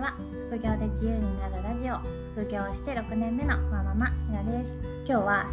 [0.00, 0.14] ちは
[0.48, 1.98] 副業で自由になるラジオ。
[2.34, 4.74] 副業して6年目のマママひなです。
[5.06, 5.44] 今日は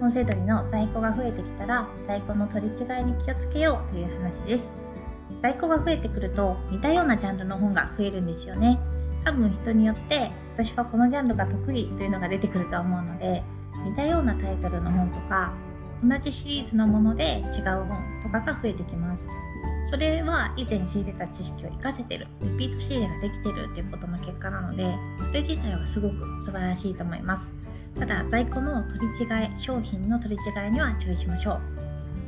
[0.00, 4.74] 本セドリの在庫が増えてきたら在庫の取り違いに気をつけようという話です。
[5.40, 8.80] 在庫が増えてくると似たようなジャンルの本が増えるんですよね。
[9.24, 13.44] 多分人によって私はこのジャンルが得意というのが出てくると思うので
[13.84, 15.52] 似たようなタイトルの本とか
[16.02, 19.28] 同じシリーズのもので違う本とかが増えてきます。
[19.86, 22.26] それは以前仕入れた知識を活かせてる。
[22.40, 27.52] リピート仕入れができてるっていうことの結果なのでそれ自体はすごく素晴らしいと思います。
[27.98, 31.60] ただ在庫の取り違い商品の取り違いには注意しましょう。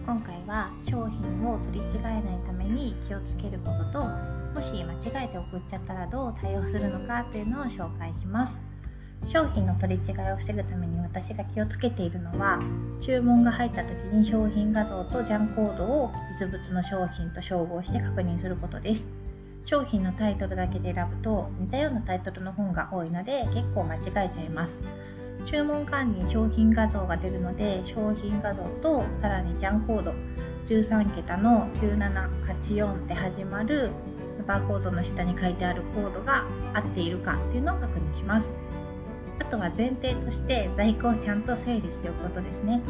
[0.06, 8.60] 今回は商品を取り違えないために気をつけることともし間違えて送っちゃったらどう対応するのかっていうのを紹介します。
[9.26, 12.60] 商品の取り違いを防ぐために私が気をつけているのは
[13.00, 19.08] 注文が入った時に商品画像とジャンコードを実物の商品と照合して確認することです。
[19.64, 24.80] 商品のタイトルだけで選ぶと似たようなタイトルの本が多いので結構間違えちゃいます。
[25.46, 30.12] 注文管理に商品画像が出るので商品画像とさらにジャンコード
[30.66, 33.90] 13桁の9784で始まる
[34.46, 38.52] バーコードの下に書いてあるコードが合っているかっていうのを確認します。
[39.40, 42.80] あとは前提として在庫をちゃんと整理しておくことですね。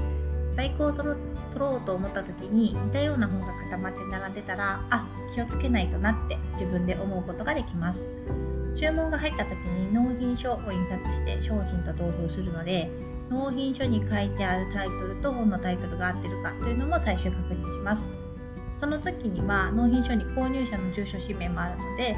[0.54, 8.06] 在庫を取ろうと思った時に似たような本が固まって並んでたらあ気をつけないとなって自分で思うことができます。
[8.76, 12.90] 注文が入った時に納品書を印刷して商品と同封するので
[13.30, 18.08] 納品書に書いてあるタイトルと本のタイトルが合ってるかというのも最終確認します。
[18.80, 22.16] その時には納品書に購入者の住所氏名もあるので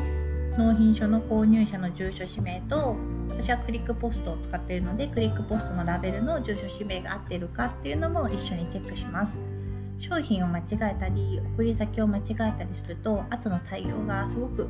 [0.58, 2.96] 納品書の購入者の住所氏名と
[3.28, 9.36] 私はクリックポストを使っているのでクリックポストのラベルの住所氏名が合っているかっていうのも一緒にチェックします。
[9.98, 14.68] 商品を間違えたり送り先を間違えたりすると後の対応がすごく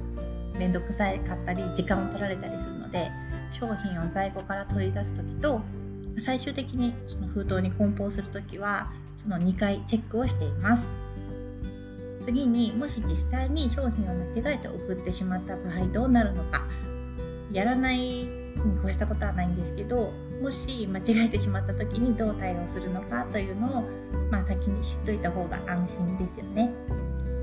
[0.56, 3.10] 面倒くさかったり時間を取られたりするので
[3.50, 5.60] 商品を在庫から取り出す時と
[6.18, 11.05] 最終的にその封筒に梱包する時はその2回チェックをしています。
[12.26, 16.66] 次にもし実際に商品を間違えて送ってしまった場合どうなるのか
[17.52, 23.82] やらないに越したことはないんですけどもし間違えてしまった時にどう対応するのかというのを、
[24.28, 26.72] まあ、先に知っといた方が安心ですよね。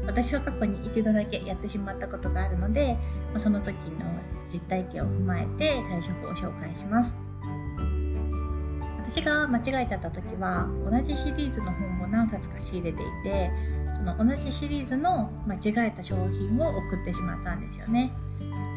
[0.05, 2.97] 私は過去に一度だけやってしまったことがあるので
[3.37, 4.05] その時の
[4.51, 7.15] 実体験を踏まえて対処法を紹介します
[9.13, 13.51] 私が間違えちゃった時は同じシリーズの本を何冊か仕入れていて
[13.95, 18.11] その同じシリーズの間違えた商品を送ってしまったんですよね。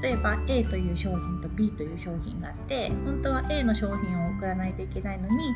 [0.03, 5.55] 例えば A という商品と B という商品があって本当は A の商品を送らないといけないのに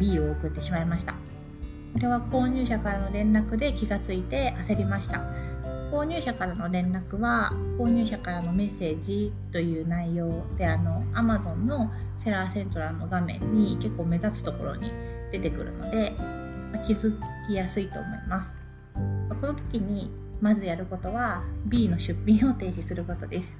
[0.00, 1.12] B を送ってしまいました。
[1.92, 5.20] これは購入者からの連絡で気がついて焦りました。
[5.94, 11.88] 購入者からの連絡は購入者からのメッセージという内容であの Amazon の
[12.18, 14.90] セラーセントラルの画面に結構目立つところに
[15.30, 16.12] 出てくるので、
[16.72, 17.16] ま気づ
[17.46, 18.52] きやすいと思います。
[19.40, 20.10] この時に
[20.40, 23.56] まずやることは B の出品を停止することです。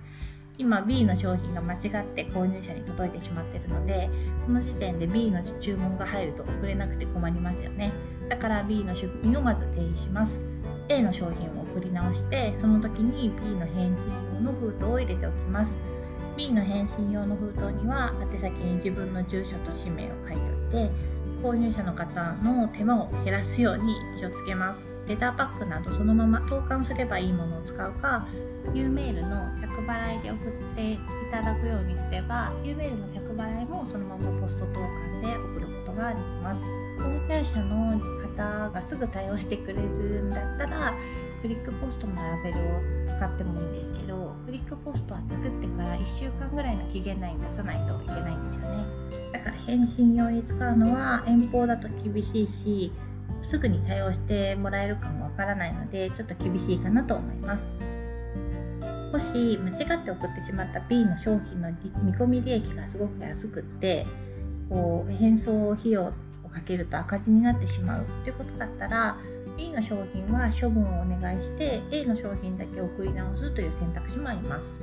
[0.59, 1.81] 今 B の商品が間違っ
[2.17, 4.09] て購入者に届いてしまっているので
[4.47, 7.93] この時点で B の注文が入ると送れなくて困りますよね。
[8.29, 10.41] だから B の出品をまず停止します。
[10.89, 15.73] A の商品を送り直してその時に B の返信用の封筒を入れておきます。
[16.37, 20.91] B の返信用の封筒には宛先に自分の住所と氏名を書いておいて
[21.43, 24.85] 購入者の方の手間を減らすように気をつけます。
[25.07, 28.27] レターパックなどそのまま投函すればいいものを使うか
[28.73, 30.99] U メールの着払いで送ってい
[31.31, 36.84] ただくようにすれば U メールの着払いもそのままポスト投函で送ることができます。
[37.29, 37.99] 購入者の
[38.37, 40.95] 方がすぐ対応してくれるんだったら
[41.41, 42.63] クリックポストのラベルを
[43.07, 48.85] 使ってもいいんですけどクリックポストは作ってから1週間ぐらいの期限内に出さないといけないんですよね。
[49.33, 52.93] だから返信用に使うのは遠方だと厳しいし
[53.43, 57.69] すぐに対応してもらえるかもわからないのでちょっと厳しいかなと思います。
[59.13, 61.71] もし間違って送ってしまった B の商品の
[62.03, 64.07] 見込み利益がすごく安くって
[64.69, 66.13] こう返送費用
[66.55, 69.17] かけると赤字になってしまうということだったら
[69.57, 74.81] B の商品は処分をお願いして A の商品だけ送り直すという選択肢もあります。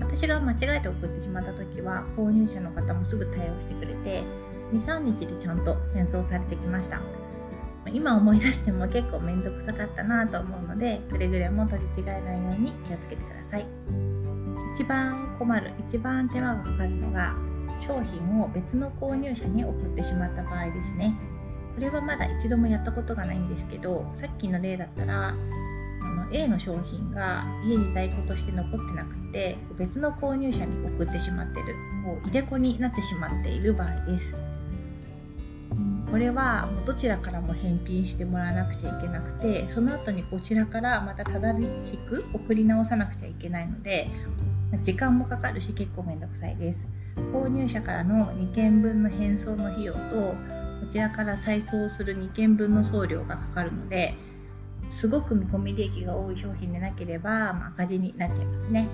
[0.00, 4.22] 私が間違えて送ってしまった時は購入者の方もすぐ対応してくれて
[4.72, 7.00] 23日でちゃんと返送されてきました。
[7.92, 13.66] 今思い出しても結構面倒くさかったなと思うのでくれぐれも取り違えないように気をつけてください。
[14.74, 17.34] 一番困る一番手間がかかるのが
[17.82, 21.14] 商品を別の購入者に送ってしまった場合ですね。
[21.74, 25.34] これはまだ一度もやったことがないんですけどさっきの例だったらあ
[26.04, 31.74] の A の商品が家に在庫として残ってなくて別の購入者に送ってしまってる
[32.04, 34.34] こう入れ子になってしまっている場合です。
[36.10, 44.10] これはどちらからも返品してもらわなくちゃいけなくてその後にこちらからまた正しく送り直さなくちゃいけないので
[44.82, 46.86] 時間もかかるし結構めんどくさいです。
[47.16, 50.34] 購入者からの2件分の返送の費用とこ
[50.90, 54.14] ちらから再送する2件分の送料がかかるので
[54.90, 58.88] すごく見込み利益が多い商品でなければ、まあ、赤字になっちゃいますね、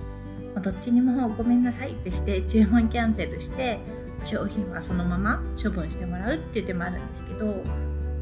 [0.54, 3.78] まあ、どっちにもごめんなさいってして注文キャンセルして
[4.24, 7.46] 商品はそのまま処分してもらうっていう手もあるんですけど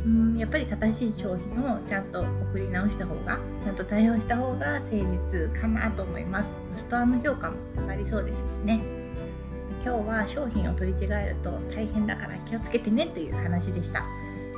[0.05, 6.55] うんやっぱり正しい商品をちゃんと送り直した方がちゃんと対応した方が誠実かなと思います。
[6.77, 9.06] ストアの評価も下がりそうですしね。
[9.83, 14.03] 今日は商品を取り違えると大変だから気をつけてねという話でした。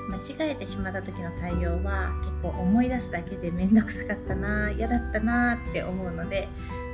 [0.08, 6.48] 間違えてしまった時の対応は結構思い出すだけで面倒くさかったな嫌だったなって思うので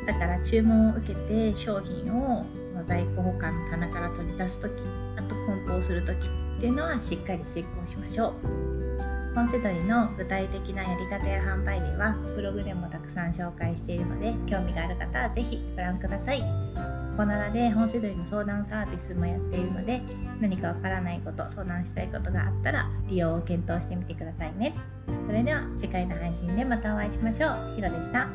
[0.04, 2.44] だから注文を受けて商品を
[2.86, 4.72] 在庫保管の棚から取り出す時
[5.16, 8.74] あと梱包する時っていうのはしっかり遂行しましょう。
[9.34, 16.63] 本セドリの具体的なやり方や販売例はブログでもたくさん紹介しているので興味がある方は是非ご覧ください。
[17.16, 20.00] コナラで本セドリの相談サービスもやっているので
[20.40, 24.74] 何かわからないこと相談したいことがあったら利用を検討してみてくださいね。
[25.26, 27.74] それでは次回の配信でまたお会いしましょう。
[27.76, 28.28] ひろでした。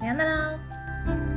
[0.00, 1.35] さようなら。